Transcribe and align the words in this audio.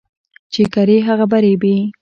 چي 0.53 0.63
کرې، 0.73 0.97
هغه 1.07 1.25
به 1.31 1.37
رېبې. 1.43 1.75